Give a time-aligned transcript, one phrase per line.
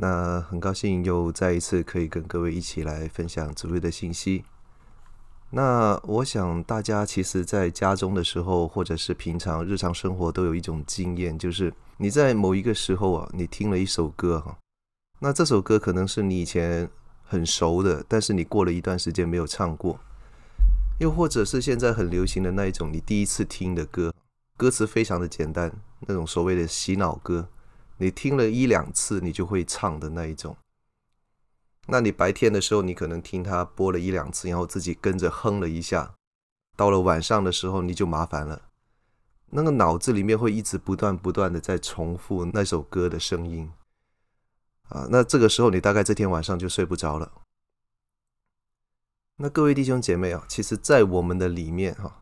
[0.00, 4.44] 那很高兴又再一次可以跟各位一起来分享主日的信息。
[5.50, 14.56] 那我想大家其实在家中的时候，或者是平常日常生活，都有一种经验，就是你在某一个时候啊，你听了一首歌哈，
[15.18, 16.88] 那这首歌可能是你以前
[17.24, 19.98] 很熟的，但是你过了一段时间没有唱过，
[21.00, 24.14] 又或者是现在很流行的那一种你第一次听的歌，
[24.56, 25.72] 歌词非常的简单，
[26.06, 27.48] 那种所谓的洗脑歌。
[27.98, 30.56] 你听了一两次，你就会唱的那一种。
[31.86, 36.14] 那你白天的时候，你可能听他播了一两次，然后自己跟着哼了一下。
[36.76, 38.62] 到了晚上的时候，你就麻烦了，
[39.50, 43.72] 那个脑子里面会一直不断不断的在重复那首歌的声音。
[44.88, 47.32] 啊，那这个时候你大概这天晚上就睡不着了。
[49.36, 52.20] 那各位弟兄姐妹啊，其实，在我们的里面哈。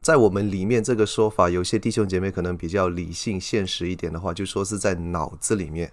[0.00, 5.88] 在我们里面这个说法，有些弟兄姐妹可能比较理性、现实一点的话，就说是在脑子里面；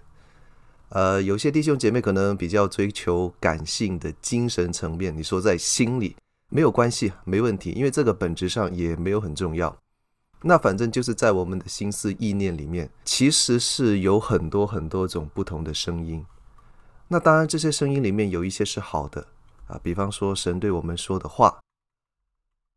[0.89, 6.15] 呃，有些弟兄姐妹可能比较追求感性的精神层面，你说在心里
[6.49, 9.75] 没有关系，没问题，因为这个本质上也没有很重要。
[10.43, 16.23] 那反正就是在我们的心思意念里面，其实是有很多很多种不同的声音。
[17.07, 19.25] 那当然，这些声音里面有一些是好的
[19.67, 21.57] 啊，比方说神对我们说的话。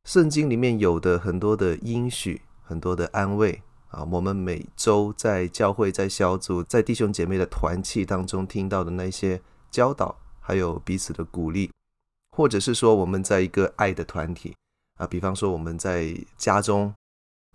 [0.04, 11.70] 圣经里面有的很多的应许，很多的安慰啊，我们每周在教会、在小组、在弟兄姐妹的团契当中听到的那些教导，还有彼此的鼓励，
[12.34, 14.56] 或者是说我们在一个爱的团体
[14.96, 16.94] 啊，比方说我们在家中，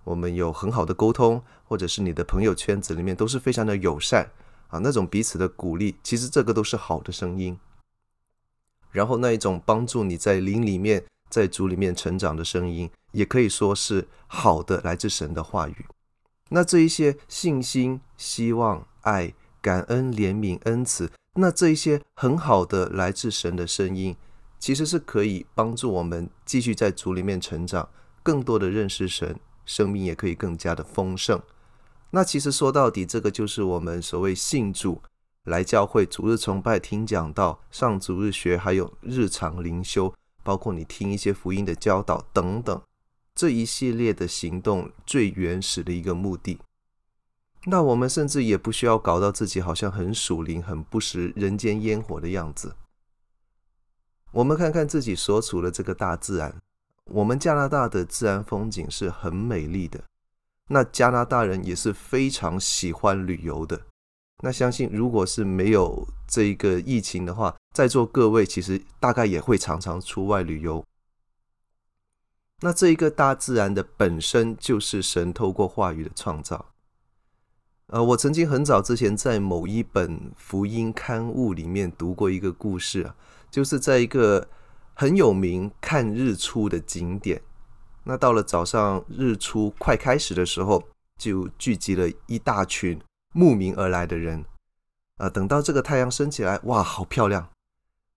[0.03, 4.29] 我们有很好的沟通，或者是你的朋友圈子里面都是非常的友善
[4.67, 7.57] 啊，那种彼此的鼓励，其实这个都是好的声音。
[8.91, 11.03] 然后那一种帮助你在灵里面。
[11.33, 15.85] 在主里面成长的声音，也可以说是好的，来自神的话语。
[16.49, 24.16] 那这一些信心、希望、爱、感恩、怜悯、恩慈，那这一些很好的来自神的声音，
[24.59, 27.89] 其实是可以帮助我们继续在主里面成长，
[28.21, 31.41] 更多的认识神，生命也可以更加的丰盛。
[32.11, 35.01] 那其实说到底，这个就是我们所谓信主
[35.45, 40.13] 来教会、主日崇拜、听讲道、上主日学，还有日常灵修。
[40.43, 42.81] 包括你听一些福音的教导等等，
[43.33, 46.59] 这一系列的行动最原始的一个目的。
[47.65, 52.75] 那我们甚至也不需要搞到自己好像很属灵、很不食人间烟火的样子。
[54.31, 56.61] 我们看看自己所处的这个大自然，
[57.05, 60.03] 我们加拿大的自然风景是很美丽的。
[60.67, 63.79] 那加拿大人也是非常喜欢旅游的。
[64.45, 70.83] 那相信，如果是没有这一个疫情的话，在座各位其实大概也会常常出外旅游。
[72.59, 76.73] 那这一个大自然的本身就是神透过话语的创造。
[77.87, 83.15] 呃，我曾经很早之前在某一本福音刊物里面读过一个故事啊，
[83.49, 84.49] 就是在一个
[84.93, 87.41] 很有名看日出的景点。
[88.03, 90.83] 那到了早上日出快开始的时候，
[91.18, 93.00] 就聚集了一大群。
[93.33, 94.45] 慕名而来的人，
[95.18, 97.50] 啊、等到这个太阳升起来，哇，好漂亮，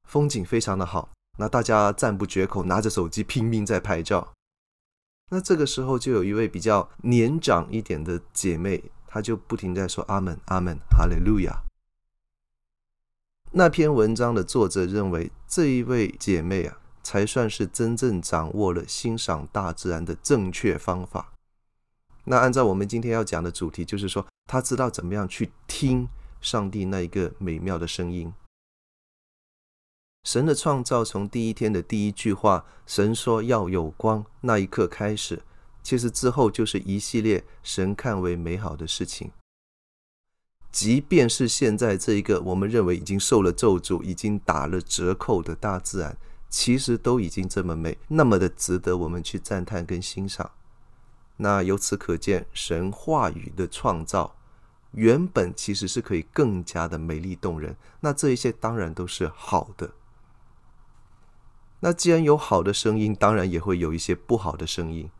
[0.04, 1.10] 风景非常的好。
[1.38, 4.32] 那大家赞不绝口，拿着手机拼命在拍照。
[5.30, 11.62] 那这个时候，就有一位比较年长一点的姐妹，她就不停在说：“阿门，阿门，哈利路亚。”
[13.52, 21.32] 那篇文章的作者认为，这一位姐妹啊，才算是真正掌握了欣赏大自然的正确方法。
[22.24, 26.08] 那按照我们今天要讲的主题，就是说，他知道怎么样去听
[26.40, 28.32] 上帝那一个美妙的声音。
[30.24, 35.42] 神的创造从第一天的第一句话“神说要有光”那一刻开始，
[35.82, 39.30] 其实之后就是一系列神看为美好的事情。
[40.72, 46.16] 即便是现在这一个我们认为已经受了咒诅、已经打了折扣的大自然，
[46.50, 50.50] 其实都已经这么美，那么的值得我们去赞叹跟欣赏。
[51.36, 54.36] 那由此可见，神话语的创造
[54.92, 57.76] 原本其实是可以更加的美丽动人。
[58.00, 59.90] 那这一些当然都是好的。
[61.80, 65.10] 那既然有好的声音，当然也会有一些不好的声音。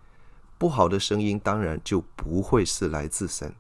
[0.59, 3.55] 不好的声音当然就不会是来自神。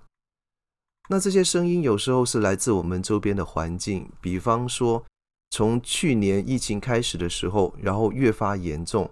[1.11, 5.05] 那这些声音有时候是来自我们周边的环境，比方说，
[5.51, 9.11] 从去年疫情开始的时候，然后越发严重，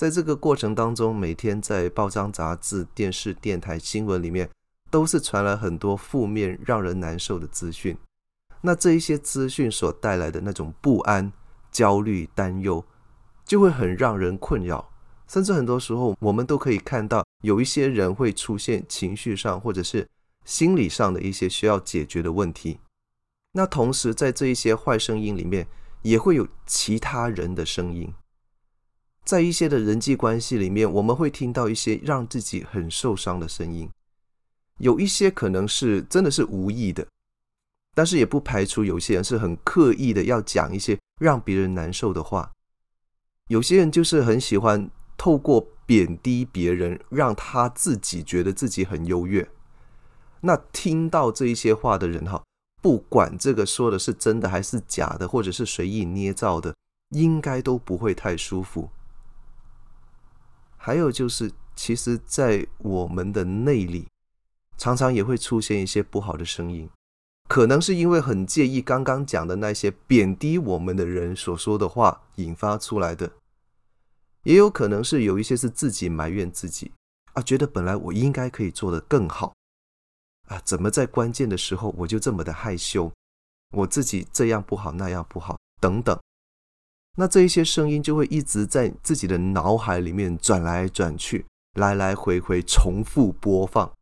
[0.00, 4.48] 在这个过程当中，每天在报章、杂志、电视、电台、新闻里面，
[4.90, 7.94] 都是传来很多负面、让人难受的资讯。
[8.62, 11.30] 那这一些资讯所带来的那种不安、
[11.70, 12.82] 焦虑、担忧，
[13.44, 14.90] 就会很让人困扰。
[15.28, 20.08] 甚至很多时候，我们都可以看到有一些人会出现情绪上或者是
[20.46, 22.80] 心理上的一些需要解决的问题。
[23.52, 25.66] 那同时，在这一些坏声音里面，
[26.00, 28.10] 也会有其他人的声音。
[29.30, 33.88] 在一些的人际关系里面，我们会听到一些让自己很受伤的声音。
[34.78, 37.06] 有一些可能是真的是无意的，
[37.94, 42.50] 但是也不排除有些人是很刻意的要讲一些让别人难受的话。
[43.46, 44.90] 有些人就是很喜欢。
[45.22, 49.46] 透过贬低别人，让他自己觉得自己很优越。
[50.40, 52.42] 那听到这一些话的人哈，
[52.80, 56.74] 不管这个说的是真的还是假的，或者是随意捏造的，
[57.10, 58.88] 应该都不会太舒服。
[60.82, 64.08] 还有就是，其实，在我们的内里，
[64.78, 66.88] 常常也会出现一些不好的声音，
[67.50, 73.30] 可能是因为很介意刚刚讲的那些贬低我们的人所说的话引发出来的。
[74.44, 76.90] 也有可能是有一些是自己埋怨自己。
[77.34, 79.52] 啊，觉得本来我应该可以做得更好。
[80.48, 83.12] 啊，怎么在关键的时候我就这么的害羞，
[83.76, 86.18] 我自己这样不好那样不好等等，
[87.20, 91.44] 那这一些声音就会一直在自己的脑海里面转来转去，
[91.74, 93.92] 来来回回重复播放。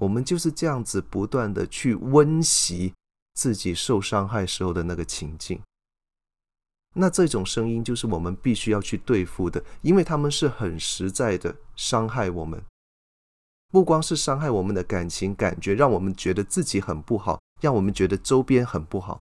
[0.00, 2.92] 我们就是这样子不断的去温习
[3.34, 5.60] 自己受伤害时候的那个情境。
[6.94, 12.60] 那这种声音就是我们必须要去对付的，因为他们是很实在的伤害我们，
[13.70, 19.20] 不光是伤害我们的感情感觉，让我们觉得自己很不好，让我们觉得周边很不好，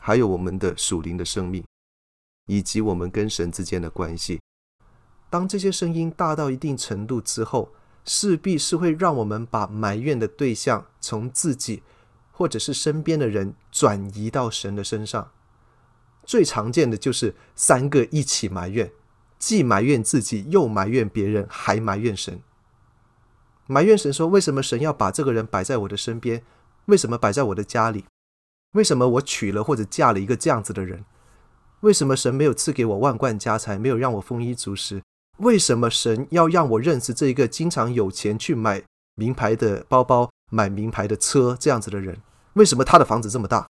[0.00, 1.62] 还有我们的属灵的生命，
[2.46, 4.40] 以及我们跟神之间的关系。
[5.28, 7.72] 当这些声音大到一定程度之后，
[8.04, 11.82] 势必是会让我们把埋怨的对象从自己
[12.30, 15.32] 或者是身边的人转移到神的身上。
[16.24, 18.90] 最常见的就是三个一起埋怨，
[19.38, 22.40] 既埋怨自己，又埋怨别人，还埋怨神。
[23.66, 26.44] 埋怨神说：“为什么神要把这个人摆在我的身边？
[26.86, 28.04] 为什么摆在我的家里？
[28.72, 31.04] 为什么我娶了或者嫁了一个这样子的人？
[31.80, 35.02] 为什么神没有赐给我万贯家财，没有让我丰衣足食？
[35.38, 38.82] 为什么神要让我认识这一个经常有钱去买
[39.14, 42.20] 名牌的包包、买名牌的车这样子的人？
[42.54, 43.68] 为什么他的房子这么大？”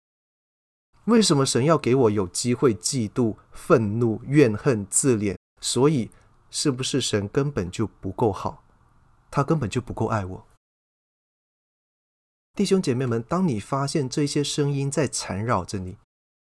[1.06, 5.36] 为什么神要给我有机会嫉妒、愤怒、怨恨、自怜？
[5.60, 6.10] 所以，
[6.50, 8.62] 是不是神根本就不够好？
[9.30, 10.46] 他根本就不够爱我？
[12.54, 15.96] 弟兄姐妹们，当你发现这些声音在缠绕着你，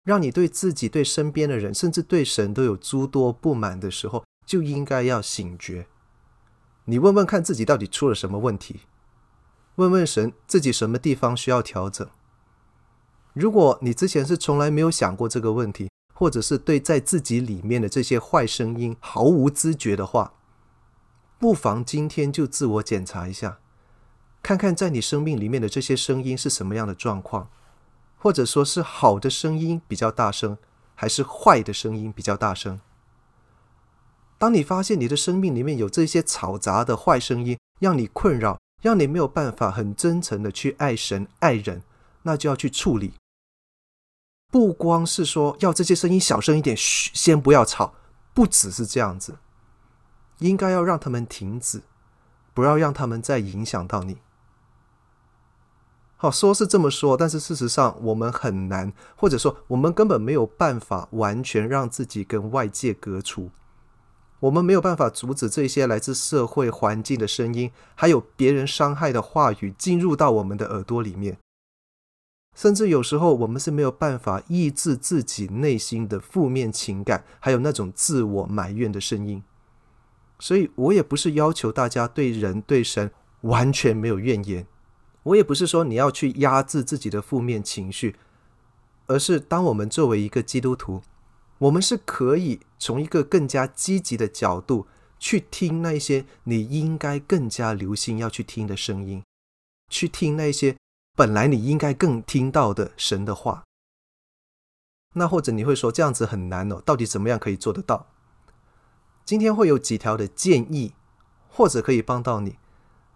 [0.08, 5.86] 让你对自己、对身边的人，甚至对神都有诸多不满的时候，就应该要醒觉。
[6.86, 8.80] 你问问看自己到底出了什么问题？
[9.74, 12.08] 问问神自己什么地方需要调整？
[13.34, 20.32] 如果你之前是从来没有想过这个问题，或者是对在自己里面的这些坏声音毫无知觉的话，
[21.38, 23.58] 不妨今天就自我检查一下，
[24.42, 27.50] 看看在你生命里面的这些声音是什么样的状况，
[28.18, 30.58] 或者说是好的声音比较大声，
[30.94, 32.80] 还是坏的声音比较大声。
[34.37, 41.82] 当你发现你的生命里面有这些嘈杂的坏声音，让你困扰，让你没有办法很真诚的去爱神爱人，
[42.22, 43.14] 那就要去处理。
[44.50, 47.94] 不光是说要这些声音小声一点，嘘，先不要吵，
[48.32, 49.38] 不只是这样子，
[50.38, 51.82] 应该要让他们停止，
[52.54, 54.18] 不要让他们再影响到你。
[56.20, 63.52] 好，说是这么说，但是事实上我们很难，或者说我们根本没有办法完全让自己跟外界隔除，
[64.40, 71.38] 我们没有办法阻止这些来自社会环境的声音，还有别人伤害的话语进入到我们的耳朵里面。
[72.56, 79.40] 甚至有时候，我们是没有办法抑制自己内心的负面情感，还有那种自我埋怨的声音。
[80.40, 84.66] 所以我也不是要求大家对人对神完全没有怨言，
[85.28, 88.16] 我也不是说你要去压制自己的负面情绪，
[89.06, 91.02] 而是当我们作为一个基督徒，
[91.58, 94.87] 我们是可以从一个更加积极的角度
[95.18, 99.23] 去听那些你应该更加留心要去听的声音，
[99.90, 100.76] 去听那些
[101.14, 103.64] 本来你应该更听到的神的话。
[105.14, 108.06] 那或者你会说这样子很难哦，到底怎么样可以做得到？
[109.25, 110.94] 今天会有几条的建议，
[111.49, 112.58] 或者可以帮到你，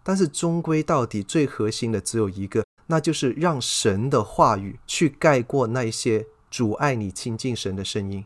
[0.03, 8.25] 但是终归到底最核心的只有一个，那就是让神的话语去盖过那些阻碍你亲近神的声音。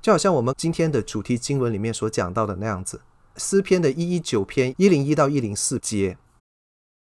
[0.00, 3.00] 就好像我们今天的主题经文里面所讲到的那样子，
[3.36, 6.16] 诗篇的一一九篇一零一到一零四节，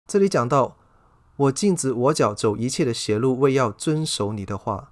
[0.09, 0.77] 这里讲到：
[1.35, 4.91] 我禁止我脚走一切的邪路，为要遵守你的话。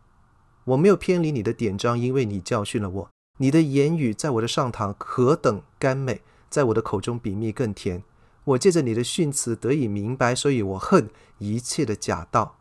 [0.65, 3.10] 我没有偏离你的典章，因为你教训了我。
[3.39, 8.03] 你的言语在我的上膛何等甘美，在我的口中比蜜更甜。
[8.51, 12.58] 我借着你的训词得以明白，所以我恨一切的假道。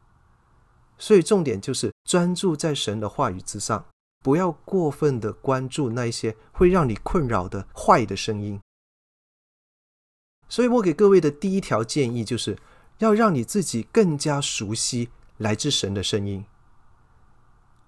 [0.98, 3.86] 所以重点就是专注在神的话语之上。
[4.22, 8.60] 不要过分的关注那些会让你困扰的坏的声音。
[10.46, 12.58] 所以我给各位的第一条建议就是
[12.98, 16.44] 要让你自己更加熟悉来自神的声音。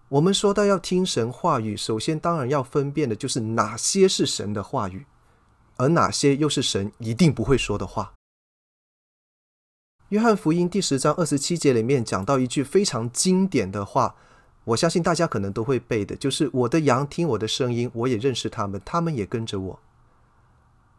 [0.09, 5.05] 我们说到要听神话语，首先当然要分辨的就是哪些是神的话语，
[5.83, 8.15] 而哪些又是神一定不会说的话。
[10.11, 14.15] 约翰福音第十章二十七节里面讲到一句非常经典的话。
[14.65, 19.81] 我相信大家可能都会背的，就是我的羊听我的声音，我也认识他们，他们也跟着我。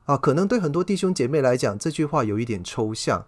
[0.04, 3.26] 啊，可能对很多弟兄姐妹来讲，这句话有一点抽象，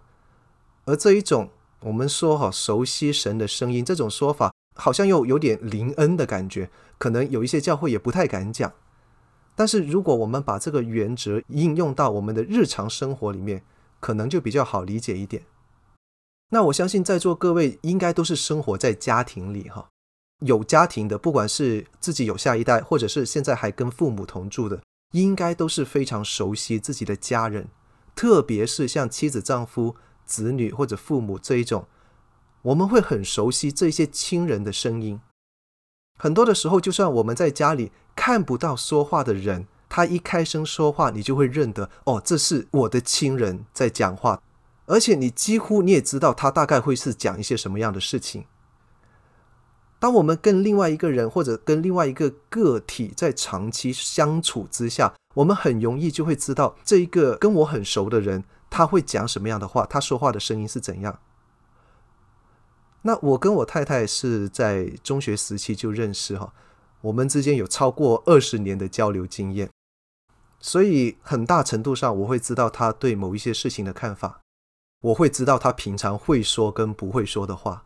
[0.84, 1.48] 而这一种
[1.80, 8.74] 我们说哈熟悉神的声音这种说法，好像又有点灵恩的感觉，可能有一些教会也不太敢讲。
[9.56, 13.64] 但是如果我们把这个原则应用到我们的日常生活里面，
[13.98, 15.42] 可能就比较好理解一点。
[16.50, 19.88] 那我相信在座各位应该都是生活在家庭里哈。
[20.44, 24.82] 有家庭的，不管是自己有下一代，或者是现在还跟父母同住的，
[25.12, 27.68] 应该都是非常熟悉自己的家人，
[28.14, 29.96] 特别是像妻子、丈夫、
[30.26, 31.88] 子女或者父母这一种，
[32.60, 35.18] 我们会很熟悉这些亲人的声音。
[36.18, 44.42] 很多的时候，就算我们在家里看不到说话的人，他一开声说话，你就会认得，哦，这是我的亲人在讲话，
[44.86, 48.46] 而且你几乎你也知道他大概会是讲一些什么样的事情。
[49.98, 61.18] 当我们跟另外一个人或者跟另外一个个体在长期相处之下，我们很容易就会知道这一个跟我很熟的人，他会讲什么样的话，他说话的声音是怎样。
[63.02, 66.52] 那我跟我太太是在中学时期就认识哈，
[67.06, 69.70] 我们之间有超过二十年的交流经验，
[70.58, 74.40] 所以很大程度上我会知道他对某一些事情的看法，
[75.02, 77.84] 我会知道他平常会说跟不会说的话。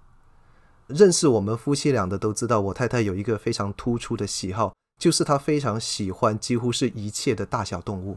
[0.87, 8.17] 认识我们夫妻俩的都知道，我太太有一个非常突出的喜好，就是她非常喜欢几乎是一切的大小动物。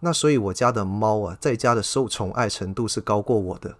[0.00, 3.76] 那所以我家的猫啊，在家的受宠爱程度是高过我的。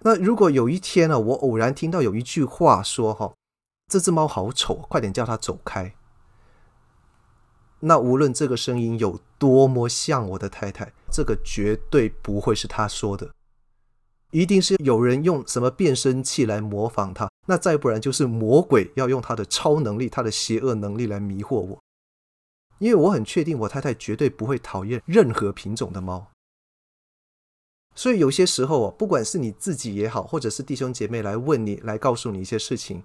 [0.00, 3.32] 那如果有一天呢，我偶然听到有一句话说：“哈，
[3.90, 5.94] 这只猫好丑，快点叫它走开。”
[7.80, 13.30] 那无论这个声音有多么像我的太太，这个绝对不会是她说的。
[14.32, 21.82] 一定是有人用什么变声器来模仿他，那再不然就是魔鬼要用他的超能力、他的邪恶能力来迷惑我。
[22.78, 26.28] 因为我很确定，我太太绝对不会讨厌任何品种的猫。
[27.96, 33.02] 所以有些时候啊，不管是你自己也好，或者是弟兄姐妹来问你、来告诉你一些事情，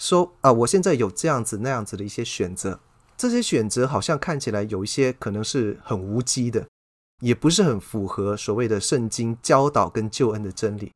[0.00, 2.80] 说啊，我现在有这样子那样子的一些选择，
[3.16, 6.66] 这些选择好像看起来有一些可能是很无稽的。
[7.20, 10.90] 也不是很符合所谓的圣经教导跟救恩的真理，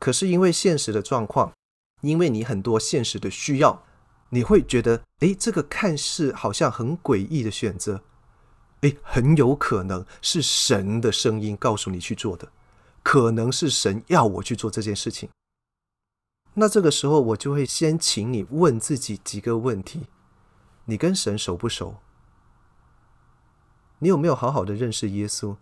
[0.00, 1.52] 可是因为现实的状况，
[2.00, 3.84] 因为你很多现实的需要，
[4.30, 8.02] 你会觉得，诶，这个看似好像很诡异的选择，
[8.80, 12.48] 诶，很有可能是神的声音告诉你去做的，
[13.04, 15.28] 可能是神要我去做这件事情。
[16.54, 20.06] 那这个时候，我就会先请你问自己几个问题：
[20.84, 21.96] 你跟神熟不熟？
[24.00, 25.56] 你有没有好好的认识耶稣？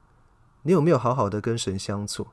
[0.62, 2.28] 你有没有好好的跟神相处？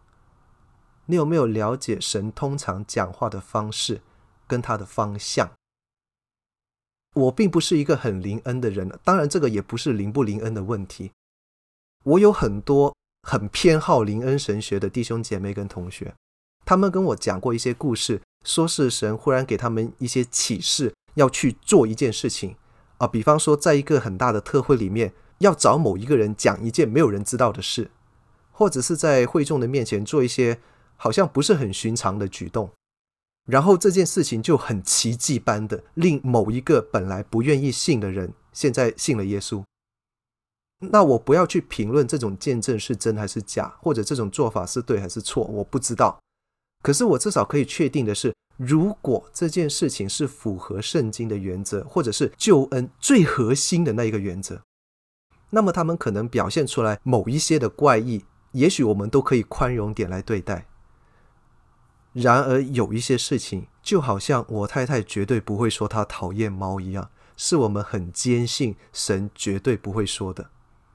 [1.06, 4.02] 你有没有了解神通常讲话的方式
[4.48, 5.52] 跟他的方向？
[7.14, 11.12] 我并不是一个很灵恩的人，当然这个也不是灵不灵恩的问题。
[12.04, 16.14] 我有很多很偏好灵恩神学的弟兄姐妹跟同学，
[16.66, 22.56] 他们跟我讲过一些故事，说是神忽然给他们一些启示，要去做一件事情
[22.98, 25.14] 啊，比方说在一个很大的特会里面。
[25.40, 27.92] 要找某一个人讲一件没有人知道的事，
[28.52, 30.60] 或者是在会众的面前做一些
[30.96, 32.72] 好像不是很寻常的举动。
[33.46, 39.64] 然后这件事情就很奇迹般的令某一个本来不愿意信的人，现在信了耶稣。
[40.80, 46.18] 那我不要去评论这种见证是真还是假，或者这种做法是对还是错，我不知道。
[46.88, 54.62] 可是我至少可以确定的是，如果这件事情是符合圣经的原则，或者是救恩最核心的那一个原则，
[55.50, 60.66] 那么他们可能表现出来某一些的怪异，也许我们都可以宽容点来对待。
[62.14, 70.52] 然而有一些事情，就好像我太太绝对不会说她讨厌猫一样，是我们很坚信神绝对不会说的。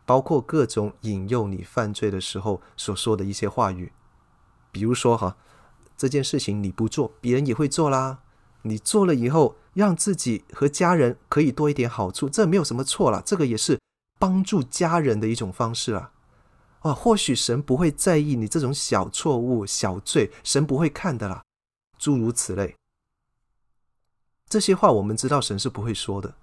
[0.07, 3.93] 包括各种引诱你犯罪的时候所说的一些话语，
[4.71, 5.37] 比如说哈，
[6.03, 8.19] 这件事情你不做，别人也会做啦。
[8.63, 13.23] 你做了以后，让自己和家人可以多一点好处，这没有什么错啦。
[13.25, 13.79] 这个也是
[14.19, 16.11] 帮助家人的一种方式啊。
[16.81, 21.45] 啊，或许神不会在意你这种小错误、小罪，神不会看的啦。
[21.97, 22.75] 诸如此类，
[24.49, 26.35] 这些话我们知道神是不会说的。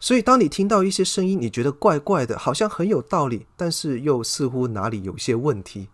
[0.00, 5.88] 所以，当你听到一些声音，你觉得怪怪的，好像很有道理，但是又似乎哪里有些问题，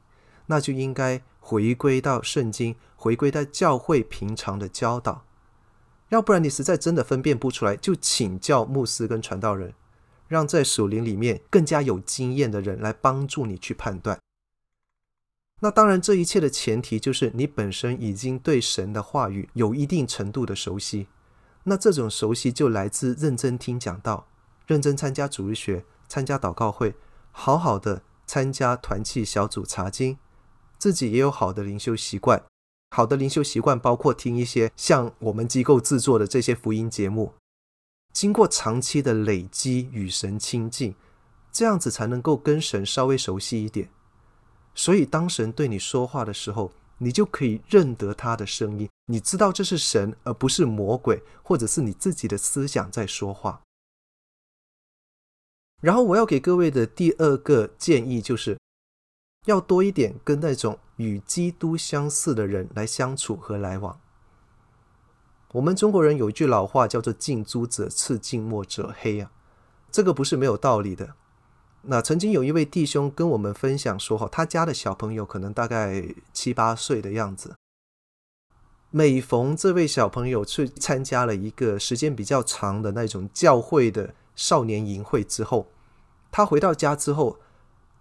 [0.47, 5.25] 那就应该回归到圣经，回归到教会平常的教导。
[6.11, 9.75] 要不然，你实在真的分辨不出来，就请教牧师跟传道人，
[10.29, 14.21] 让在属灵里面更加有经验的人来帮助你去判断。
[15.59, 21.09] 那当然，这一切的前提就是你本身已经对神的话语有一定程度的熟悉。
[21.65, 24.29] 那这种熟悉就来自认真听讲道，
[24.69, 26.95] 认真参加主日学，参加祷告会，
[27.33, 30.17] 好好的参加团契小组查经，
[30.81, 32.43] 自己也有好的灵修习惯。
[32.91, 37.35] 好的灵修习惯包括听一些像我们机构制作的这些福音节目，
[38.13, 40.97] 经过长期的累积与神亲近，
[41.53, 43.91] 这样子才能够跟神稍微熟悉一点。
[44.75, 53.63] 所以当神对你说话的时候，你就可以认得他的声音，你知道这是神，而不是魔鬼，或者是你自己的思想在说话。
[55.81, 58.59] 然后我要给各位的第二个建议就是，
[59.47, 63.99] 要多一点跟那种与基督相似的人来相处和来往。
[65.53, 69.33] 我们中国人有一句老话叫做“近朱者赤，近墨者黑”啊，
[69.91, 71.15] 这个不是没有道理的。
[71.83, 77.57] 那曾经有一位弟兄跟我们分享说，哈，他家的小朋友可能大概七八岁的样子。
[78.91, 85.69] 每逢这位小朋友去参加了一个时间比较长的那种教会的少年营会之后，
[86.31, 87.39] 他回到家之后，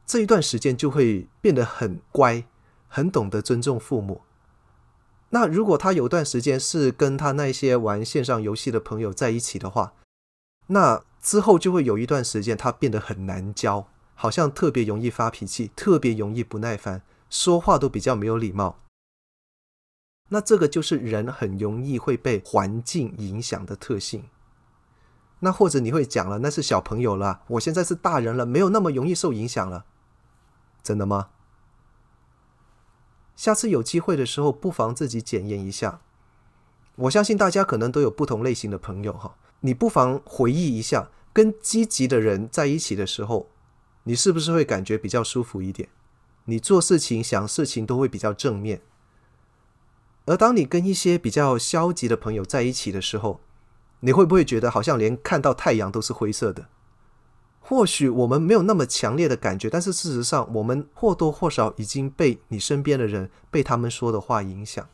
[0.10, 2.44] 这一段时间就会变得很乖，
[2.88, 4.22] 很懂得尊重父母。
[5.30, 9.94] 那如果他有段时间是跟他那些玩线上游戏的朋友在一起的话，
[10.66, 18.80] 那之后就会有一段时间，他变得很难教，好像特别容易发脾气，特别容易不耐烦，说话都比较没有礼貌。
[20.30, 24.24] 那这个就是人很容易会被环境影响的特性。
[25.42, 29.86] 那或者你会讲了，那是小朋友了，我现在是大人了，没有那么容易受影响了，
[30.84, 31.30] 真的吗？
[33.36, 36.02] 下次有机会的时候，不妨自己检验一下。
[36.96, 39.38] 我相信大家可能都有不同类型的朋友哈。
[39.62, 43.50] 你不妨回忆一下，跟积极的人在一起的时候，
[44.04, 45.88] 你是不是会感觉比较舒服一点？
[46.46, 48.82] 你做事情、想事情都会比较正面。
[50.26, 53.40] 而当你跟一些比较消极的朋友在一起的时候，
[54.02, 56.68] 你会不会觉得好像连看到太阳都是灰色的？
[57.60, 64.88] 或许我们没有那么强烈的感觉，但是事实上，我们或多或少已经被你身边的人、被他们说的话影响。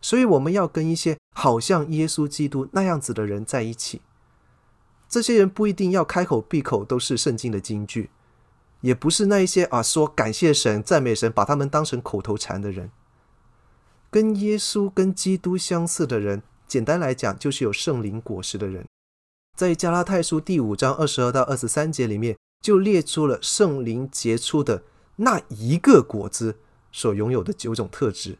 [0.00, 4.02] 所以我们要跟一些好像耶稣基督那样子的人在一起。
[5.08, 8.10] 这些人不一定要开口闭口都是圣经的金句，
[8.80, 12.90] 也不是那一些啊说感谢神、赞美神，把他们当成口头禅的人。
[14.10, 18.84] 跟耶稣、跟基督相似的人，简单来讲就是有圣灵果实的人。
[19.54, 24.82] 在加拉太书第五章二十二到二十三节里面，就列出了圣灵结出的
[25.16, 26.56] 那一个果子
[26.90, 28.38] 所拥有的九种特质。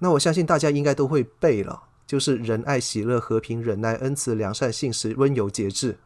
[0.00, 5.98] 那我相信大家应该都会背了，就是仁爱、喜乐、和平、忍耐、恩慈、良善、信实、温柔、节制。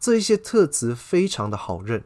[0.00, 2.02] 这一些特质非常的好认，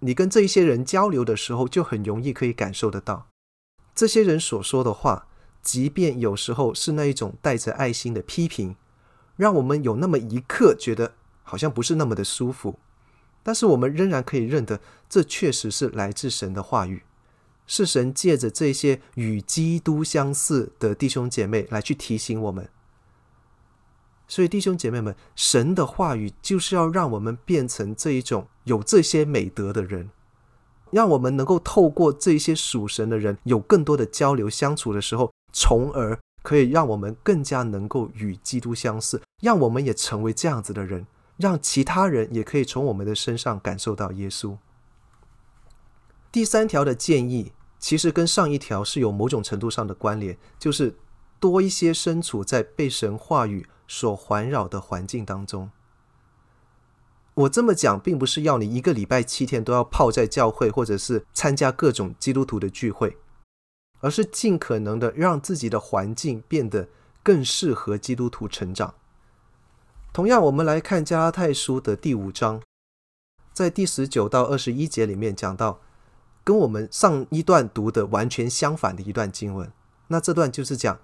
[0.00, 3.28] 你跟这一些人交流的时候，就很容易可以感受得到，
[3.94, 5.28] 这些人所说的话，
[5.62, 8.74] 即便有时候是那一种带着爱心的批评，
[9.36, 12.78] 让我们有那么一刻觉得好像不是那么的舒服，
[13.42, 17.02] 但是我们仍然可以认得，这确实是来自神的话语。
[17.68, 22.68] 是神借着这些与基督相似的弟兄姐妹来去提醒我们，
[24.28, 30.10] 所以弟兄姐妹们，神的话语就是要让我们变成这一种有这些美德的人，
[30.92, 36.16] 让我们能够透过这些属神的人有更多的交流相处的时候，从而
[36.46, 41.04] 可以让我们更加能够与基督相似，让我们也成为这样子的人，
[41.38, 44.56] 让其他人也可以从我们的身上感受到耶稣。
[46.30, 50.96] 第三条的建议，其实跟上一条是有某种程度上的关联，就是
[51.40, 55.72] 多一些身处在被神话语所环绕的环境当中。
[57.34, 63.16] 我这么讲，并不是要你一个礼拜七天都要泡在教会，或者是参加各种基督徒的聚会，
[64.00, 66.88] 而是尽可能的让自己的环境变得
[67.22, 68.94] 更适合基督徒成长。
[70.12, 72.62] 同样，我们来看加拉太书的第五章，
[73.52, 75.80] 在第十九到二十一节里面讲到，
[76.42, 79.72] 跟我们上一段读的完全相反的一段经文。
[80.08, 80.98] 那这段就是讲。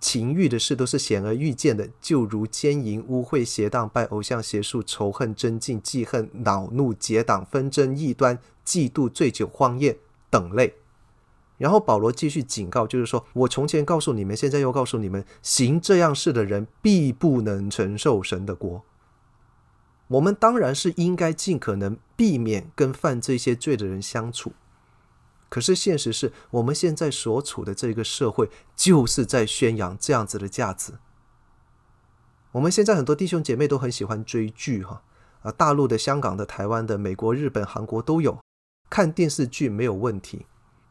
[0.00, 9.98] 情欲的事都是显而易见的，就如奸淫、污秽、邪荡、拜偶像、邪术、仇恨、争竞、记恨、恼怒、结党、纷争、异端、嫉妒、醉酒、荒宴
[10.30, 10.72] 等类。
[11.58, 18.84] 然后保罗继续警告，就是说我从前告诉你们，现在又告诉你们，行这样事的人必不能承受神的国。
[20.08, 24.52] 我们当然是应该尽可能避免跟犯这些罪的人相处。
[25.50, 30.94] 可是现实是我们现在所处的这个社会，就是在宣扬这样子的价值。
[32.52, 35.02] 我们现在很多弟兄姐妹都很喜欢追剧，哈
[35.42, 38.38] 啊，大陆的、香港的、台湾的、美国、日本、韩国都有。
[38.88, 40.46] 看电视剧没有问题，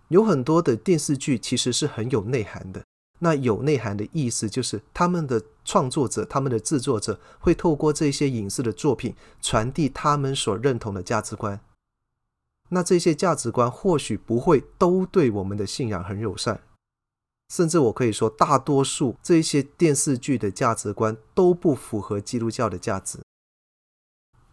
[0.09, 2.83] 有很多的电视剧其实是很有内涵的。
[3.19, 11.59] 那有内涵的意思就是，他们的创作者、他们的制作者会透过这些影视的作品，传递他们所认同的价值观。
[12.69, 16.61] 那这些价值观或许不会都对我们的信仰很友善，
[17.49, 23.19] 甚至我可以说，大多数这些电视剧的价值观都不符合基督教的价值。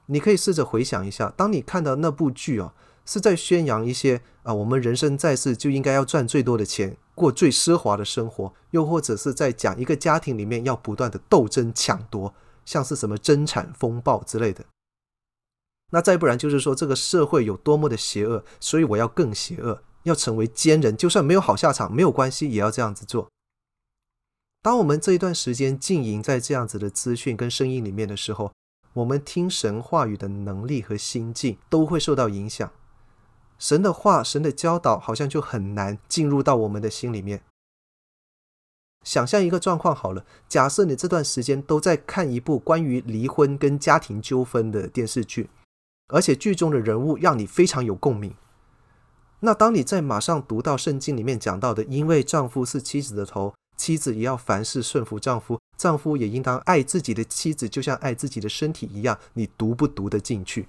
[0.06, 2.72] 你可以试着回想一下，当你看到那部剧啊，
[3.04, 14.64] 是在宣扬一些啊，我们人生在世就应该要赚最多的钱，过最奢华的生活，又或者是在讲一个家庭里面要不断的斗争抢夺，像是什么争产风暴之类的。
[15.90, 23.28] 那再不然就是说，这个社会有多么的邪恶，所以我要更邪恶，要成为奸人，就算没有好下场，没有关系，也要这样子做。
[24.62, 28.50] 当我们这一段时间浸淫在这样子的资讯跟声音里面的时候，
[28.94, 32.72] 我们听神话语的能力和心境都会受到影响。
[33.58, 37.42] 神的话、神的教导好像就很难进入到我们的心里面。
[39.02, 45.50] 想象一个状况好了，假设你这段时间都在看一部关于离婚跟家庭纠纷的电视剧。
[46.08, 48.34] 而且剧中的人物让你非常有共鸣。
[49.40, 60.68] 那当你在马上读到圣经里面讲到的，因为丈夫是妻子的头，妻子也要凡事顺服丈夫，丈夫也应当爱自己的妻子，就像爱自己的身体一样，你读不读得进去？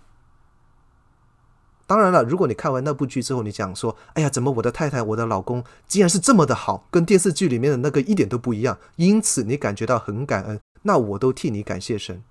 [1.87, 12.23] 当然了，如果你看完那部剧之后，你讲说：“哎呀，怎么我的太太、我的老公竟然是这么的好，跟电视剧里面的那个一点都不一样。”因此你感觉到很感恩，那我都替你感谢神。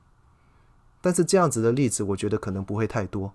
[1.01, 3.35] 但是这样子的例子，我觉得可能不会太多。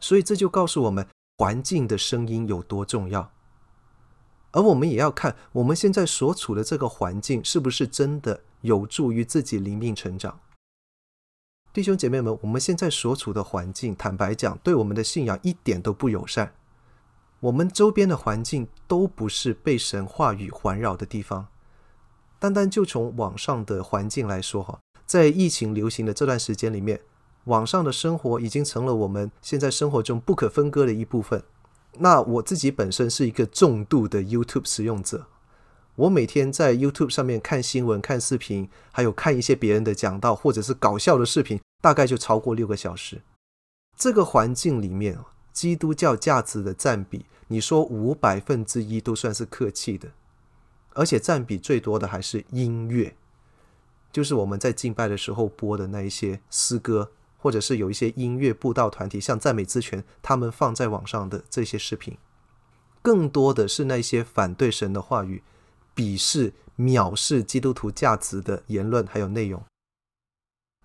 [0.00, 1.06] 所以这就告诉我们，
[1.38, 3.32] 环境的声音有多重要。
[4.50, 10.40] 而我们也要看我们现在所处的这个环境，是不是真的有助于自己灵命成长。
[11.72, 16.54] 弟兄姐妹们，我们现在所处的环境，坦白讲，对我们的信仰一点都不友善。
[17.40, 21.46] 我们周边的环境都不是被神话语环绕的地方。
[22.38, 24.80] 单单就从网上的环境来说，哈。
[25.06, 27.00] 在疫情流行的这段时间里面，
[27.44, 31.42] 网上的生活已经成了我们现在生活中不可分割的一部分。
[31.98, 35.26] 那我自己本身是一个重度的 YouTube 使用者，
[35.98, 43.20] 我每天在 YouTube 上面看新闻、看视频，还有看一些别人的讲道或者是搞笑的视频，大概就超过六个小时。
[43.96, 45.18] 这个环境里面，
[45.52, 50.12] 基督教价值的占比，你说五百分之一都算是客气的，
[50.92, 53.16] 而且占比最多的还是音乐。
[54.12, 62.16] 就是我们在敬拜的时候播的那一些诗歌，或者是有一些音乐布道团体，像赞美之泉，他们放在网上的这些视频，
[63.02, 65.42] 更多的是那些反对神的话语、
[65.98, 69.60] 鄙视、藐视基督徒价值的言论还有内容。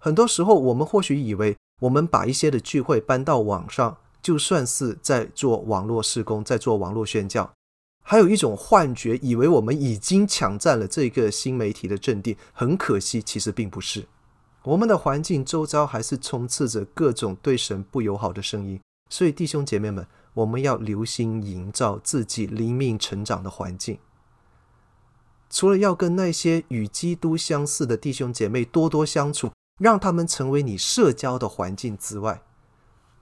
[0.01, 7.53] 很多时候，我们或许以为，我们把一些的聚会搬到网上，就算是在做网络事工，在做网络宣教。
[8.03, 12.35] 还有一种幻觉，以为我们已经抢占了这个新媒体的阵地。
[12.51, 14.07] 很可惜，其实并不是。
[14.63, 18.81] 我们的环境周遭还是充斥着各种对神不友好的声音。
[19.11, 23.99] 所以，弟兄姐妹们，我们要留心营造自己灵命成长的环境。
[25.53, 32.41] 除了要跟那些与基督相似的弟兄姐妹多多相处，让他们成为你社交的环境之外，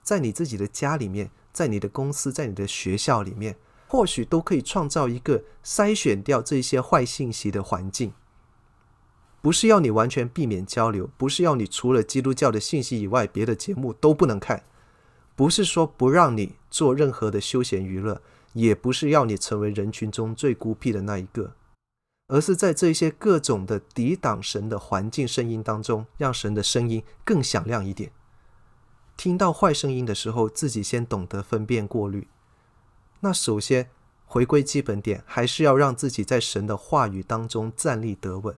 [0.02, 3.56] 在你自己的家里面，在你的公司，在你的学校里面。
[3.86, 8.14] 或许都可以创造一个筛选掉这些坏信息的环境。
[9.42, 14.64] 不是要你完全避免交流，不是要你除了基督教的信息以外，别的节目都不能看，
[15.36, 18.22] 不是说不让你做任何的休闲娱乐，
[18.54, 21.52] 也不是要你成为人群中最孤僻的那一个，
[22.32, 28.10] 而是在这些各种的抵挡神的环境声音当中，让神的声音更响亮一点。
[29.18, 32.26] 听到坏声音的时候，自己先懂得分辨过滤。
[33.20, 33.90] 那首先
[34.24, 38.56] 回归基本点，还是要让自己在神的话语当中站立得稳。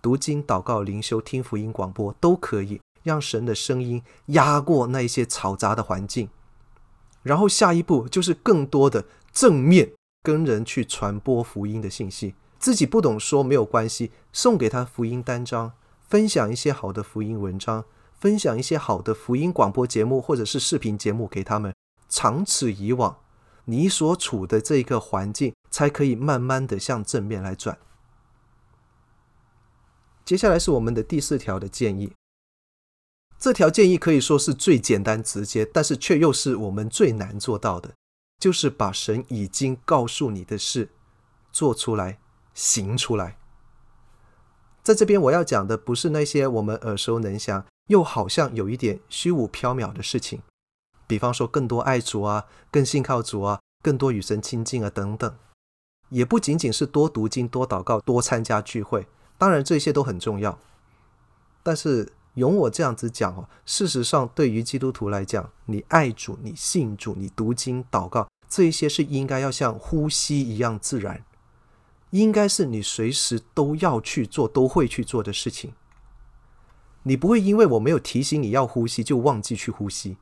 [0.00, 6.30] 读经、祷告、灵修、听福音广播，都可以让神的声音压过那一些嘈杂的环境。
[7.22, 12.34] 然后下一步就是更多的正面跟人去传播福音的信息。
[12.60, 21.74] 自己不懂说没有关系，送给他福音单张，分享一些好的福音文章，分享一些好的福音广播节目或者是视频节目给他们。
[22.08, 23.20] 长此以往，
[23.64, 27.78] 你所处的这个环境才可以慢慢的向正面来转。
[30.24, 32.12] 接下来是我们的第四条的建议。
[33.38, 37.94] 这条建议可以说是最简单直接，但是却又是我们最难做到的，
[38.38, 40.90] 就是把神已经告诉你的事
[41.50, 42.19] 做出来、
[42.54, 43.36] 行出来。
[44.82, 50.40] 在这边我要讲的不是那些我们耳熟能详又好像有一点虚无缥缈的事情，
[51.06, 55.36] 比方说更多爱主啊、更信靠主啊、更多与神亲近啊等等，
[56.08, 59.06] 也不仅仅是多读经、多祷告、多参加聚会。
[59.36, 60.58] 当然，这些都很重要，
[61.62, 71.24] 但是容我这样子讲哦，事实上，对于基督徒来讲，你爱主、你信主、你读经、祷告，这一些是应该要像呼吸一样自然，
[72.10, 75.74] 应该是你随时都要去做、都会去做的事情。
[77.04, 80.16] 你不会因为我没有提醒你要呼吸，就忘记去呼吸。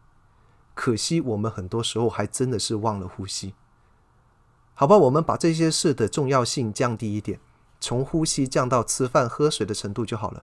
[0.74, 3.54] 可惜我们很多时候还真的是忘了呼吸。
[4.74, 7.40] 好吧，我们把这些事的重要性降低一点。
[7.80, 10.42] 从呼吸降到吃饭喝水的程度就好了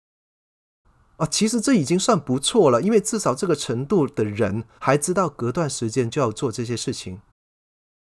[1.16, 1.26] 啊！
[1.26, 7.20] 其实这已经算不错了，因为至少这个程度的人还知道隔段时间就要做这些事情。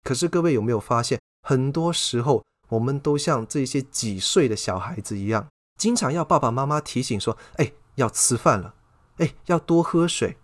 [0.03, 8.75] 可是各位有没有发现，很多时候我们都像这些几岁的小孩子一样，经常要爸爸妈妈提醒说：“哎，要吃饭了，
[9.17, 10.37] 哎，要多喝水，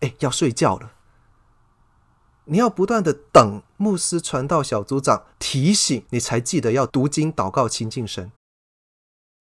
[0.00, 0.92] 哎，要睡觉了。”
[2.46, 8.32] 你要不断的等牧师、传道、小组长提醒你，才记得要读经、祷告、亲近神。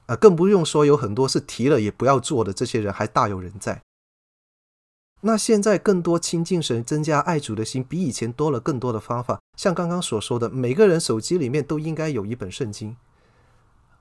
[0.06, 3.82] 啊，更不用说有很多是提了也不要做的，这些人还大有人在。
[5.22, 9.40] 那现在更多亲近神、增加爱主的心，比以前多了更多的方法。
[9.58, 12.96] 像刚刚所说的，每个人手机里面都应该有一本圣经。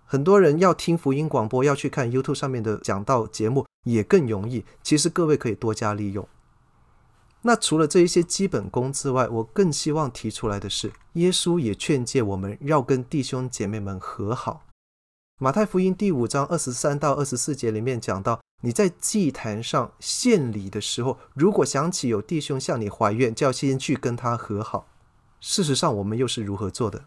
[0.05, 4.65] 很多人要听福音广播，要去看 YouTube 上面的讲道节目，也更容易。
[4.83, 6.27] 其实各位可以多加利用。
[7.43, 14.63] 那除了这一些基本功之外，我更希望提出来的是，耶稣也劝诫我们要跟弟兄姐妹们和好。
[15.41, 24.89] 马太福音第五章二十三到二十四节里面讲到，你在祭坛上献礼的时候，如果想起有弟兄向你怀怨，就要先去跟他和好。
[25.41, 27.05] 事实上，我们又是如何做的？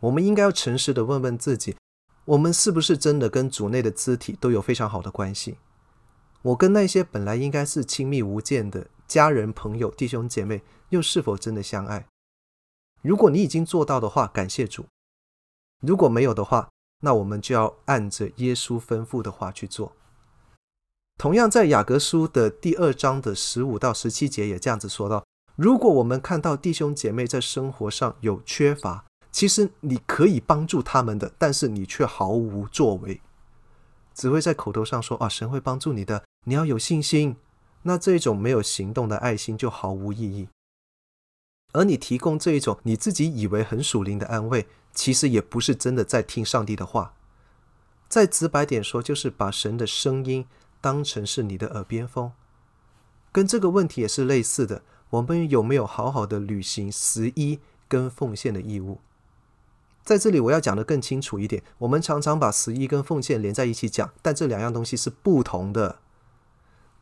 [0.00, 1.76] 我们应该要诚实的问问自己，
[2.24, 5.58] 我们是不是真的跟主内的肢体都有非常好的关系？
[6.42, 8.88] 我跟那些本来应该是亲密无间的。
[9.06, 12.06] 家人、朋友、弟兄姐妹，又是否真的相爱？
[13.00, 14.84] 如果你已经做到的话，感谢主；
[15.80, 16.68] 如果没有的话，
[17.00, 19.92] 那我们就要按着耶稣吩咐的话去做。
[21.16, 25.24] 同样，在雅各书的第二章的十五到十七节也这样子说到：
[25.56, 33.20] 如果我们看到弟兄姐妹在生活上有缺乏，其实你可以帮助他们的，但是你却毫无作为，
[34.12, 37.36] 只会在口头上说：“啊，神会帮助你的，你要有信心。”
[37.86, 40.48] 那这种没有行动的爱心就毫无意义，
[41.72, 47.14] 而你提供这一种你自己以为很属灵的安慰，其实也不是真的在听上帝的话。
[48.08, 50.46] 再直白点说，就是把神的声音
[50.84, 52.30] 当成是你的耳边风。
[53.32, 58.98] 跟这个问题也是类似的，我们有没有好好的履行十一跟奉献的义务？
[60.04, 66.00] 在这里我要讲得更清楚一点，我们常常把十一跟奉献连在一起讲，但这两样东西是不同的。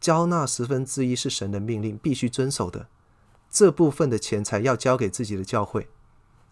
[0.01, 2.87] 交纳十分之一是神的命令，必须遵守的。
[3.51, 5.89] 这部分的钱财要交给自己的教会，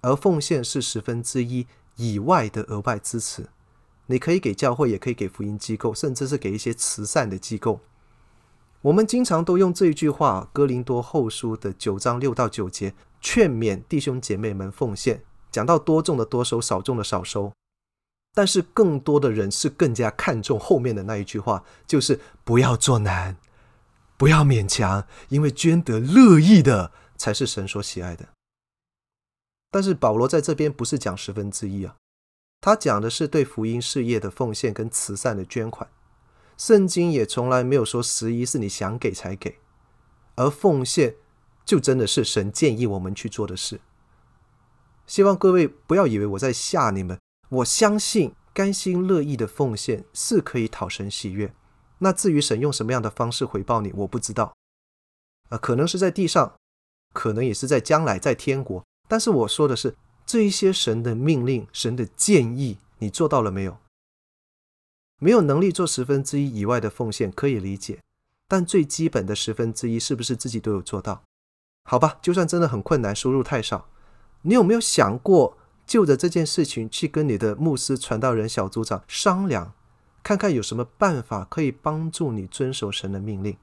[0.01, 3.49] 而奉献是十分之一以外的额外支持。
[4.11, 7.79] 你可以给教会，也可以给福音机构，甚至是给一些慈善的机构。
[8.83, 17.53] 我们经常都用这一句话，《哥林多后书》的九章六到九节，劝勉弟兄姐妹们奉献，讲到多种的多收，少种的少收。
[18.35, 23.37] 但是更多的人是更加看重后面的那一句话，就是不要做难，
[24.17, 28.29] 不要勉强，因为捐得乐意的才是神所喜爱的。
[29.71, 31.95] 但是保罗在这边不是讲十分之一啊，
[32.61, 35.89] 他讲的是对福音事业的奉献跟慈善的捐款。
[36.57, 39.59] 圣经也从来没有说十一是你想给才给，
[40.35, 41.15] 而奉献
[41.65, 43.81] 就真的是神建议我们去做的事。
[45.07, 47.19] 希望各位不要以为我在吓你们，
[47.49, 51.55] 我相信甘心乐意的奉献是可以讨神喜悦。
[52.01, 54.53] 那至于神用什么样的方式回报你，我不知道。
[55.49, 56.55] 啊，可能是在地上，
[57.15, 58.85] 可能也是在将来，在天国。
[59.09, 59.97] 但是我说的是
[60.31, 63.79] 这一些神的命令、神的建议，你做到了没有？
[65.19, 67.99] 没有能力做十分之一以外的奉献可以理解，
[68.47, 71.25] 但最基本的十分之一是不是自己都有做到？
[71.83, 73.89] 好吧，就算真的很困难，收入太少，
[74.43, 79.75] 你有没有想过就着这件事情去跟你的牧师、传道人、小组长商量，
[80.23, 83.57] 看看有什么办法可以帮助你遵守神的命令？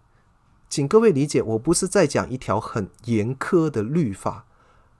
[0.68, 4.46] 请各位理解，我不是在讲一条很严苛的律法，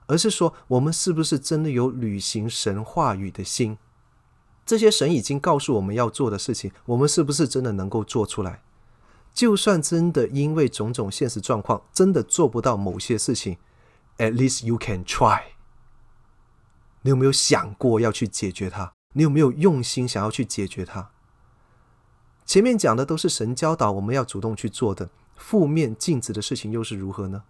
[0.08, 3.78] 而是说我们是不是真的有履行神话语的心？
[4.66, 8.60] 这些神已经告诉我们要做的事情，我们是不是真的能够做出来？
[9.32, 13.56] 就算真的因为种种现实状况，真的做不到某些事情
[14.18, 15.42] ，at least you can try。
[17.02, 18.92] 你有没有想过要去解决它？
[19.14, 21.10] 你有没有用心想要去解决它？
[22.44, 27.44] 前面讲的都是神教导我们要主动去做的，负面禁止的事情又是如何呢？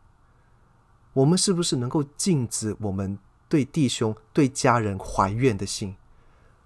[1.19, 5.97] 我们是不是能够禁止我们对弟兄、对家人怀怨的心？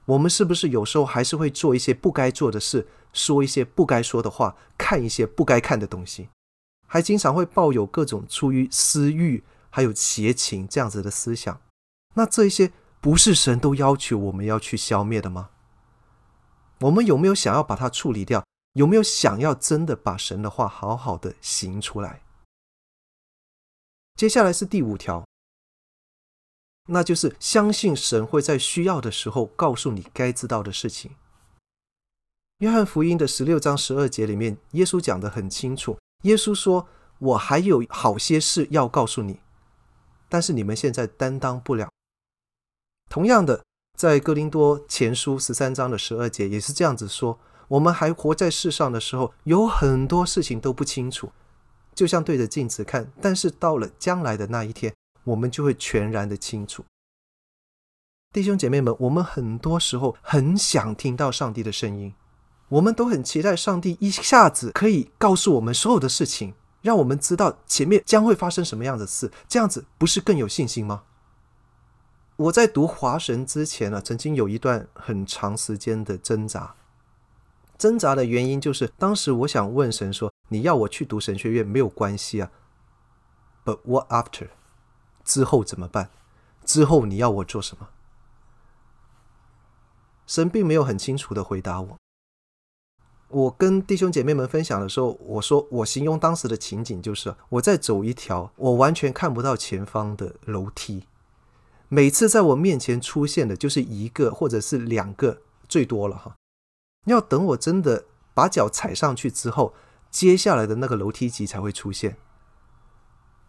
[0.04, 6.28] 我们是不是有时候还是会做一些不该做的事，说一些不该说的话，看一些不该看的东西，
[6.86, 11.58] 还经常会抱有各种出于私欲还有邪情这样子的思想？
[12.14, 15.48] 那这一些不是神都要求我们要去消灭的吗？
[16.80, 18.44] 我们有没有想要把它处理掉？
[18.74, 22.20] 有没有想要真的把神的话好好的行出来？
[24.14, 25.24] 接下来是第五条。
[26.88, 31.12] 那就是相信神会在需要的时候告诉你该知道的事情。
[32.58, 35.98] 约翰福音的十六章十二节里面，耶稣讲得很清楚。
[36.22, 36.86] 耶稣说
[37.18, 39.40] ：“我还有好些事要告诉你，
[40.28, 41.88] 但是你们现在担当不了。”
[43.10, 43.64] 同样的，
[43.98, 51.32] 在哥林多前书十三章的十二节也是这样子说：“我们还活在世上的时候，有很多事情都不清楚，
[51.94, 53.10] 就像对着镜子看。
[53.20, 54.92] 但是到了将来的那一天。”
[55.24, 56.84] 我们就会全然的清楚，
[58.32, 62.12] 弟兄姐妹们，我们很多时候很想听到上帝的声音，
[62.68, 71.04] 我们都很期待上帝一下子可以告诉我们所有的事情，让我们知道前面将会发生什么样的事，这样子不是更有信心吗？
[72.34, 76.74] 我在读华神之前呢，曾经有一段很长时间的挣扎，
[77.82, 82.52] 挣扎的原因就是当时我想问神说：“你要我去读神学院没有关系啊
[83.64, 84.50] ，But what after？”
[85.24, 86.10] 之后怎么办？
[86.64, 87.88] 之后你要我做什么？
[90.28, 91.96] 神并没有很清楚的回答我。
[93.26, 101.08] 我跟弟兄姐妹们分享的时候，我说我形容当时的情景就是我在走一条我完全看不到前方的楼梯，
[101.88, 106.36] 每次在我面前出现的就是一个或者是两个，最多了哈。
[107.06, 109.74] 要等我真的把脚踩上去之后，
[110.10, 112.16] 接下来的那个楼梯级才会出现。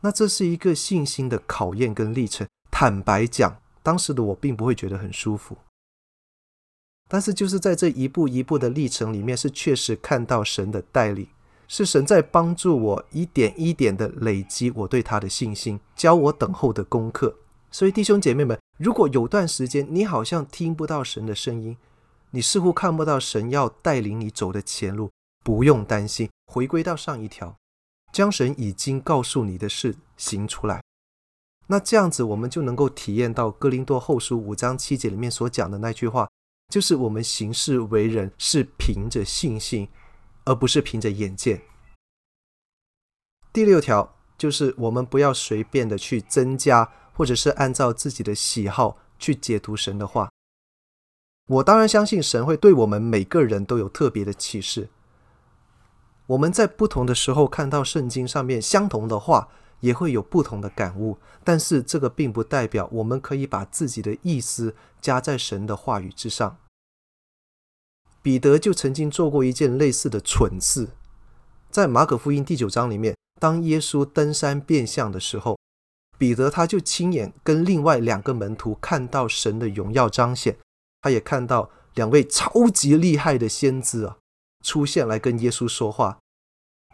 [0.02, 2.48] 那这是一个信心的考验跟历程。
[2.72, 5.58] 坦白讲，当时的我并不会觉得很舒服。
[7.08, 11.28] 但是就是在这一步一步的历程里面，是确实看到神的带领，
[11.68, 17.36] 是神在帮助我一点一点的累积我对他的信心，教我等候的功课。
[17.70, 21.78] 所以弟兄姐妹们，如果有段时间你好像听不到神的声音，
[22.36, 25.12] 你似乎看不到神要带领你走的前路，
[25.44, 27.56] 不用担心，回归到上一条。
[28.12, 30.84] 将神已经告诉你的事行出来，
[31.68, 36.28] 那这样子我们就能够体验到哥林多后书五章七节里面所讲的那句话，
[36.70, 39.88] 就是我们行事为人是凭着信心，
[40.46, 41.64] 而不是凭着眼见。
[43.52, 50.32] 第六条就是我们不要随便的去增加，或者是按照自己的喜好去解读神的话。
[51.48, 54.90] 我当然相信神会对我们每个人都有特别的启示。
[56.28, 59.50] 我们在不同的时候看到圣经上面相同的话，
[59.82, 61.18] 也会有不同的感悟。
[61.44, 66.58] 但是这个并不代表我们可以把自己的意思加在神的话语之上。
[68.22, 70.88] 彼得就曾经做过一件类似的蠢事，
[71.70, 75.60] 在马可福音第九章里面，当耶稣登山变相的时候，
[76.18, 80.58] 彼得他就亲眼跟另外两个门徒看到神的荣耀彰显，
[81.04, 84.18] 他也看到两位超级厉害的先知啊。
[84.64, 86.18] 出现来跟耶稣说话，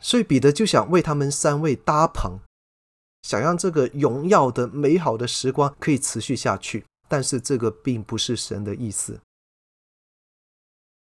[0.01, 2.39] 所以彼得就想为他们三位搭棚。
[3.21, 6.85] 想让这个荣耀的、美好的时光可以持续下去。
[7.07, 9.19] 但是这个并不是神的意思。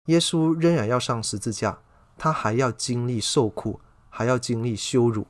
[0.07, 1.83] 耶稣仍然要上十字架，
[2.17, 5.27] 他还要经历受苦，还要经历羞辱。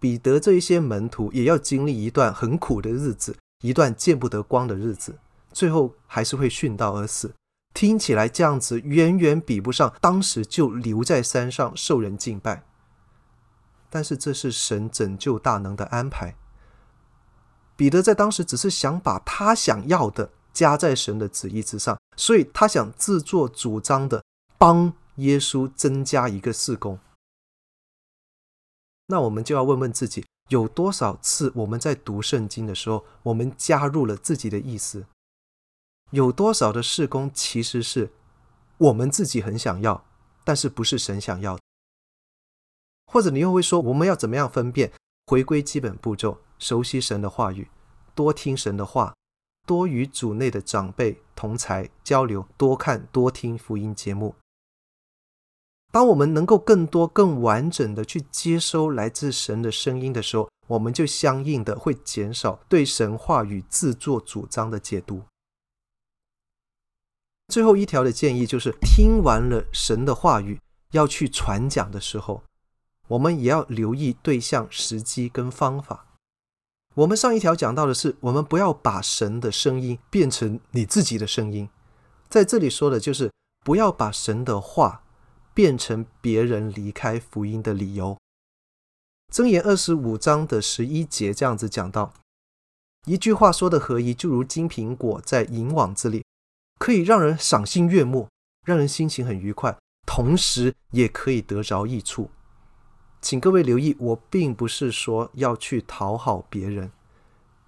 [0.00, 5.16] 彼得这一些门徒也要经历一段很苦的日子，一段见不得光的日子，
[5.54, 7.32] 最后还是会殉道而死。
[7.72, 12.64] 听起来这样子远远比不上当时就留在山上受人敬拜。
[13.88, 16.36] 但是这是神拯救大能的安排。
[17.76, 24.22] 彼得在当时只是想把他想要的加在神的旨意之上，所以他想自作主张的
[24.58, 26.98] 帮耶稣增加一个事工。
[29.06, 35.06] 那我们就要问问自己，有多少次我们在读圣经的时候，我们加入了自己的意思？
[36.14, 38.12] 有多少的事工其实是
[38.78, 40.04] 我们自己很想要，
[40.44, 41.60] 但是不是神想要的？
[43.06, 44.92] 或者你又会说，我们要怎么样分辨？
[45.26, 47.68] 回归基本步骤，熟悉神的话语，
[48.14, 49.16] 多听神的话，
[49.66, 54.36] 多与主内的长辈同才交流，多看多听福音节目。
[55.90, 65.24] 当我们能够更多、更完整的去接收来自神的声音的时候，我们就相应的会减少对神话语自作主张的解读。
[67.48, 70.60] 最后一条的建议就是，听完了神的话语，
[70.92, 72.42] 要去传讲的时候，
[73.08, 76.06] 我们也要留意对象、时机跟方法。
[76.94, 81.68] 我们上一条讲到的是，我们不要把神的声音变成你自己的声音，
[82.28, 83.30] 在这里说的就是
[83.64, 85.02] 不要把神的话。
[85.56, 88.18] 变成别人离开福音的理由。
[89.32, 92.12] 箴言二十五章的十一节这样子讲到：
[93.06, 96.24] 一句话说的合宜，就如金苹果在银网之里，
[96.84, 98.28] 可以让人赏心悦目，
[98.66, 99.74] 让人心情很愉快，
[100.04, 102.28] 同时也可以得着益处。
[103.22, 106.92] 请各位留意，我并不是说要去讨好别人，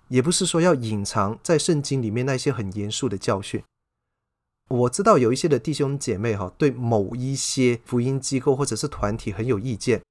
[0.09, 3.65] 也不是说要隐藏在圣经里面那些很严肃的教训。
[4.69, 10.03] 我知道有一些的弟兄姐妹哈，对某一些福音机构或者是团体很有意见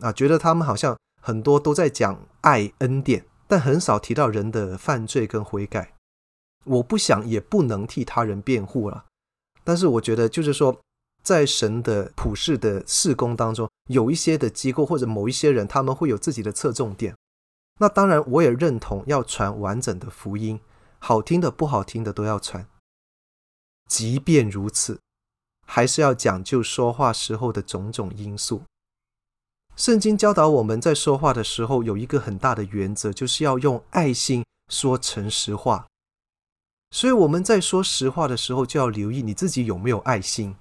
[0.00, 5.94] 啊，觉得他们好像很多都在讲爱恩典，但很少提到人的犯罪跟悔改。
[6.64, 9.06] 我不想也不能替他人辩护了，
[9.64, 10.78] 但是我觉得就是说，
[11.22, 17.16] 在神的普世的事工当中，有一些的机构或者某一些人，他们会有自己的侧重点。
[17.78, 20.60] 那当然，我也认同要传完整的福音，
[20.98, 22.66] 好听的不好听的都要传。
[23.88, 25.00] 即便如此，
[25.66, 28.62] 还是要讲究说话时候的种种因素。
[29.76, 35.86] 圣经教导我们在说话的时候有一个很大的原则，就是要用爱心说诚实话。
[36.90, 40.56] 所以我们在说实话的时候，就要留意你自己有没有爱心。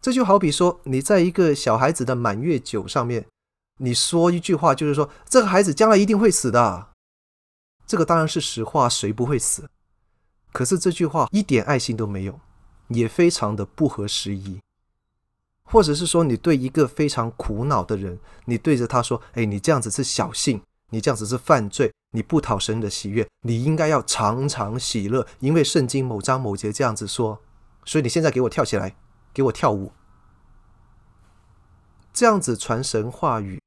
[0.00, 3.26] 这就好比说，你在一个小孩子的满月酒上面，
[3.78, 6.88] 你说一句话，就是说这个孩子将来一定会死的。
[7.86, 9.68] 这个当然是实话，谁不会死？
[10.52, 12.40] 可是这句话一点爱心都没有，
[12.88, 14.60] 也非常的不合时宜。
[15.64, 27.40] 或者是说，你对一个非常苦恼的人，你对着他说：“哎，你这样子是小性，你这样子是犯罪，你不讨神的喜悦，你应该要常常喜乐，因为圣经某章某节这样子说。
[27.84, 28.96] 所以你现在给我跳起来，
[29.32, 29.92] 给我跳舞。”
[32.12, 33.62] 这样子传神话语，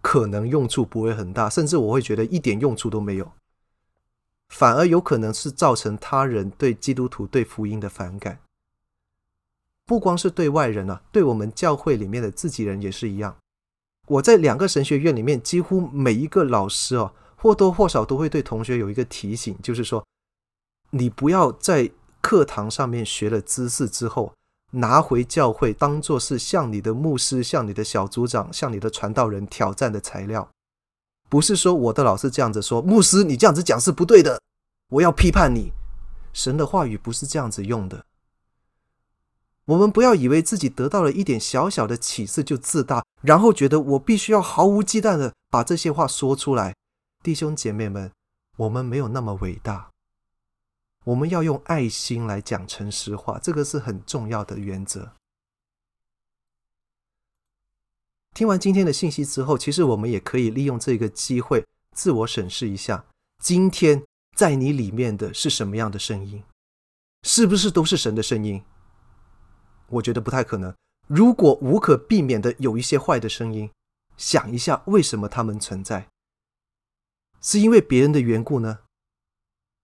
[0.00, 3.32] 可能用处不会很大，甚至我会觉得一点用处都没有。
[4.48, 8.38] 反而有可能是造成他人对基督徒、对福音的反感，
[9.84, 13.36] 不光是对外人啊，对我们教会里面的自己人也是一样。
[14.06, 20.04] 我在两个神学院里面，几乎每一个老师哦，或多或少都会对同学有一个提醒，就是说，
[20.90, 21.90] 你不要在
[22.20, 24.34] 课堂上面学了知识之后，
[24.72, 30.48] 拿回教会当做是向你的牧师、向你的小组长、向你的传道人挑战的材料。
[31.30, 34.38] 不是说我的老师这样子说，牧师你这样子讲是不对的，
[34.90, 35.72] 我要批判你。
[36.32, 38.03] 神的话语不是这样子用的。
[39.66, 46.74] 我们不要以为自己得到了一点小小的启示就自大，然后觉得我必须要毫无忌惮的把这些话说出来。
[47.22, 48.12] 弟兄姐妹们，
[48.58, 49.90] 我们没有那么伟大。
[51.04, 55.12] 我们要用爱心来讲诚实话，这个是很重要的原则。
[58.34, 63.06] 听完今天的信息之后，其实我们也可以利用这个机会自我审视一下：
[63.42, 64.02] 今天
[64.34, 66.42] 在你里面的是什么样的声音？
[67.22, 68.62] 是不是都是神的声音？
[69.94, 70.74] 我觉得不太可能。
[71.06, 73.70] 如果无可避免的有一些坏的声音，
[74.16, 76.08] 想一下为什么他们存在？
[77.40, 78.78] 是因为别人的缘故呢？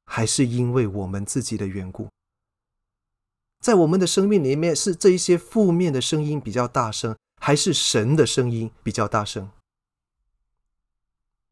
[0.06, 2.08] 还是因为我们自己的缘故？
[3.60, 7.14] 在我们的生命里面，是这一些负面的声音比较大声？
[7.42, 9.50] 还是神的声音比较大声。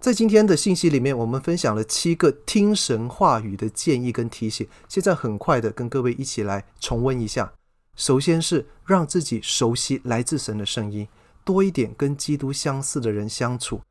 [0.03, 4.69] 在今天的信息里面，我们分享了七个听神话语的建议跟提醒。
[4.89, 7.53] 现在很快的跟各位一起来重温一下。
[7.99, 11.09] 首先是让自己熟悉来自神的声音，
[11.45, 13.83] 多一点跟基督相似的人相处，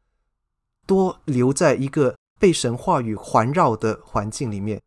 [0.86, 4.82] 多留在一个被神话语环绕的环境里面，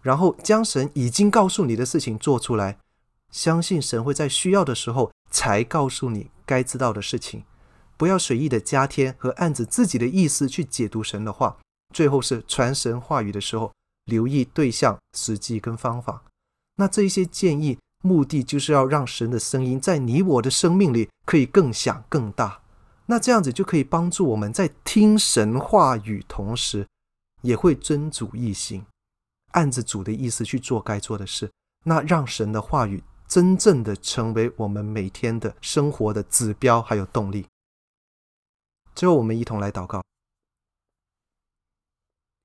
[0.00, 2.78] 然后将神已经告诉你的事情做出来，
[3.32, 7.44] 相信神会在需要的时候才告诉你该知道的事情。
[7.96, 11.58] 不要随意的加添和按着自己的意思去解读神的话。
[11.92, 13.72] 最后是传神话语的时候，
[14.04, 16.22] 留意对象、时机跟方法。
[16.76, 22.60] 那这一些建议，目的就是要让神的声音在你我的生命里可以更响更大。
[23.06, 26.86] 那这样子就可以帮助我们在听神话语同时，
[27.42, 28.84] 也会遵主意行，
[29.52, 31.50] 按着主的意思去做该做的事。
[31.84, 37.46] 那让神的话语真正的成为我们每天的生活的指标还有动力。
[38.94, 40.04] 最后，我们一同来祷告，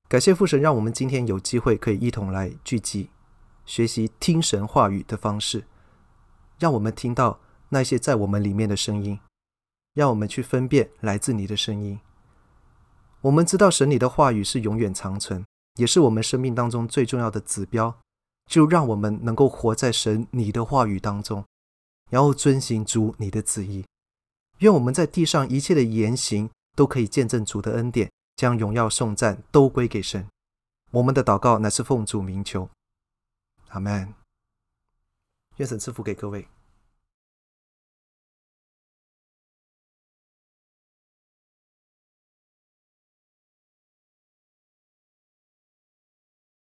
[0.07, 3.09] 感谢父神，让我们今天有机会可以一同来聚集，
[3.67, 5.65] 学习听神话语的方式，
[6.57, 7.39] 让我们听到
[7.69, 9.19] 那些在我们里面的声音，
[9.93, 11.99] 让我们去分辨来自你的声音。
[13.21, 15.45] 我们知道神你的话语是永远长存，
[15.75, 17.99] 也是我们生命当中最重要的指标，
[18.49, 21.43] 就让我们能够活在神你的话语当中，
[22.09, 23.83] 然后遵行主你的旨意。
[24.59, 30.25] 愿我们在地上一切的言行都可以见证主的恩典，将荣耀颂赞都归给神。
[30.91, 32.69] 我们的祷告乃是奉主名求，
[33.69, 34.13] 阿门。
[35.57, 36.47] 愿神赐福给各位。